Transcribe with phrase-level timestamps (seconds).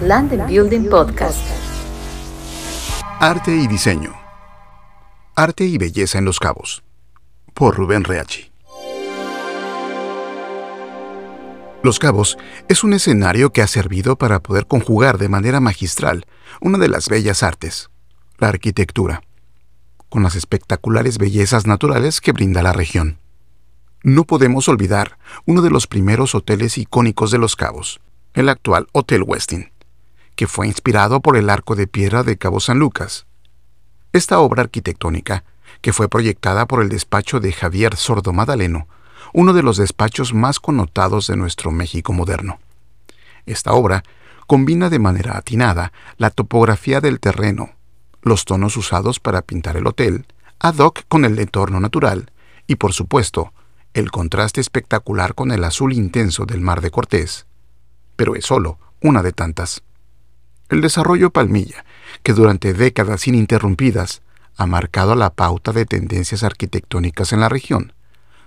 [0.00, 1.44] Land Building Podcast.
[3.18, 4.14] Arte y diseño.
[5.34, 6.84] Arte y belleza en los cabos.
[7.52, 8.52] Por Rubén Reachi.
[11.82, 12.38] Los Cabos
[12.68, 16.26] es un escenario que ha servido para poder conjugar de manera magistral
[16.60, 17.90] una de las bellas artes,
[18.38, 19.22] la arquitectura,
[20.08, 23.18] con las espectaculares bellezas naturales que brinda la región.
[24.04, 28.00] No podemos olvidar uno de los primeros hoteles icónicos de Los Cabos,
[28.34, 29.72] el actual Hotel Westin,
[30.38, 33.26] que fue inspirado por el arco de piedra de Cabo San Lucas.
[34.12, 35.42] Esta obra arquitectónica,
[35.80, 38.86] que fue proyectada por el despacho de Javier Sordo Madaleno,
[39.32, 42.60] uno de los despachos más connotados de nuestro México moderno.
[43.46, 44.04] Esta obra
[44.46, 47.72] combina de manera atinada la topografía del terreno,
[48.22, 50.24] los tonos usados para pintar el hotel,
[50.60, 52.30] ad hoc con el entorno natural
[52.68, 53.52] y, por supuesto,
[53.92, 57.46] el contraste espectacular con el azul intenso del mar de Cortés.
[58.14, 59.82] Pero es solo una de tantas.
[60.68, 61.86] El desarrollo Palmilla,
[62.22, 64.20] que durante décadas ininterrumpidas
[64.56, 67.94] ha marcado la pauta de tendencias arquitectónicas en la región,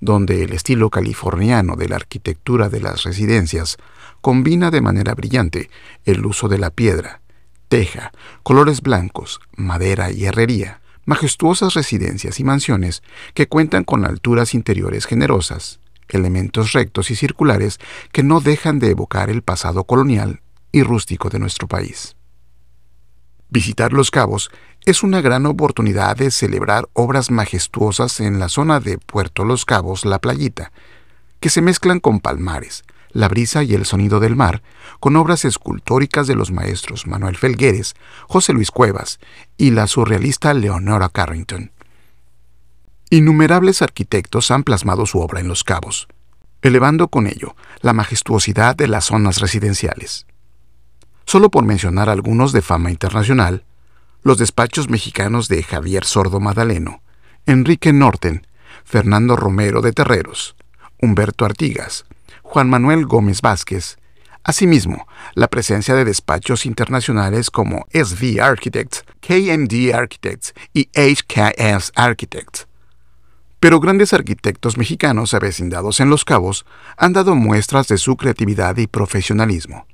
[0.00, 3.78] donde el estilo californiano de la arquitectura de las residencias
[4.20, 5.70] combina de manera brillante
[6.04, 7.22] el uso de la piedra,
[7.68, 15.06] teja, colores blancos, madera y herrería, majestuosas residencias y mansiones que cuentan con alturas interiores
[15.06, 17.78] generosas, elementos rectos y circulares
[18.12, 20.42] que no dejan de evocar el pasado colonial
[20.72, 22.16] y rústico de nuestro país.
[23.48, 24.50] Visitar Los Cabos
[24.84, 30.06] es una gran oportunidad de celebrar obras majestuosas en la zona de Puerto Los Cabos,
[30.06, 30.72] La Playita,
[31.38, 34.62] que se mezclan con palmares, la brisa y el sonido del mar,
[35.00, 37.94] con obras escultóricas de los maestros Manuel Felgueres,
[38.26, 39.20] José Luis Cuevas
[39.58, 41.72] y la surrealista Leonora Carrington.
[43.10, 46.08] Innumerables arquitectos han plasmado su obra en Los Cabos,
[46.62, 50.26] elevando con ello la majestuosidad de las zonas residenciales.
[51.32, 53.64] Solo por mencionar algunos de fama internacional,
[54.22, 57.00] los despachos mexicanos de Javier Sordo Madaleno,
[57.46, 58.46] Enrique Norten,
[58.84, 60.56] Fernando Romero de Terreros,
[61.00, 62.04] Humberto Artigas,
[62.42, 63.96] Juan Manuel Gómez Vázquez,
[64.44, 72.68] asimismo la presencia de despachos internacionales como SV Architects, KMD Architects y HKS Architects.
[73.58, 76.66] Pero grandes arquitectos mexicanos avecindados en Los Cabos
[76.98, 79.86] han dado muestras de su creatividad y profesionalismo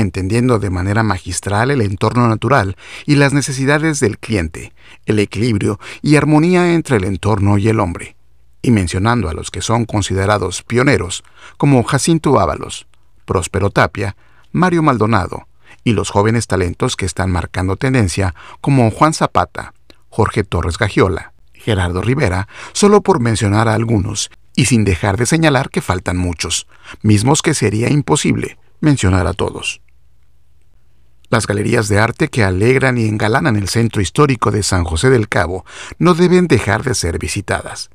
[0.00, 2.76] entendiendo de manera magistral el entorno natural
[3.06, 4.72] y las necesidades del cliente,
[5.06, 8.16] el equilibrio y armonía entre el entorno y el hombre,
[8.62, 11.24] y mencionando a los que son considerados pioneros,
[11.56, 12.86] como Jacinto Ábalos,
[13.24, 14.16] Próspero Tapia,
[14.52, 15.48] Mario Maldonado,
[15.84, 19.74] y los jóvenes talentos que están marcando tendencia, como Juan Zapata,
[20.08, 25.70] Jorge Torres Gagiola, Gerardo Rivera, solo por mencionar a algunos, y sin dejar de señalar
[25.70, 26.66] que faltan muchos,
[27.02, 29.80] mismos que sería imposible mencionar a todos.
[31.30, 35.28] Las galerías de arte que alegran y engalanan el centro histórico de San José del
[35.28, 35.66] Cabo
[35.98, 37.90] no deben dejar de ser visitadas,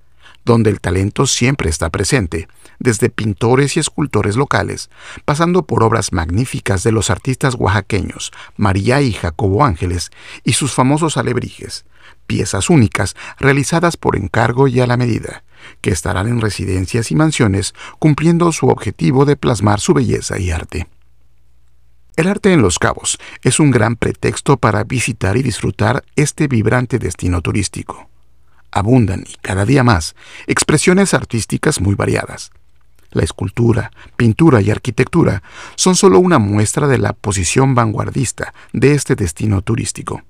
[0.45, 4.91] donde el talento siempre está presente, desde pintores y escultores locales,
[5.25, 10.11] pasando por obras magníficas de los artistas oaxaqueños María y Jacobo Ángeles
[10.44, 11.85] y sus famosos alebrijes,
[12.27, 15.44] piezas únicas realizadas por encargo y a la medida,
[15.81, 20.88] que estarán en residencias y mansiones cumpliendo su objetivo de plasmar su belleza y arte.
[22.16, 27.00] El arte en Los Cabos es un gran pretexto para visitar y disfrutar este vibrante
[27.00, 28.07] destino turístico.
[28.72, 30.16] Abundan, y cada día más,
[30.46, 32.51] expresiones artísticas muy variadas.
[33.09, 35.41] La escultura, pintura y arquitectura
[35.75, 40.22] son solo una muestra de la posición vanguardista de este destino turístico.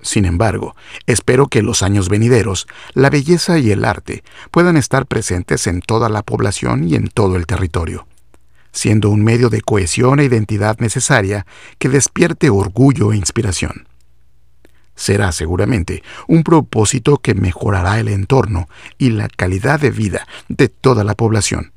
[0.00, 5.66] Sin embargo, espero que los años venideros la belleza y el arte puedan estar presentes
[5.66, 8.07] en toda la población y en todo el territorio
[8.78, 11.46] siendo un medio de cohesión e identidad necesaria
[11.78, 13.88] que despierte orgullo e inspiración.
[14.94, 21.02] Será seguramente un propósito que mejorará el entorno y la calidad de vida de toda
[21.02, 21.72] la población,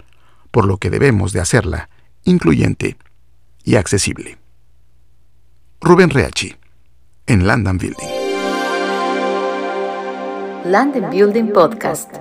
[0.51, 1.89] por lo que debemos de hacerla
[2.23, 2.97] incluyente
[3.63, 4.37] y accesible.
[5.81, 6.55] Rubén Reachi,
[7.25, 8.09] en London Building.
[10.65, 12.11] London Building Podcast.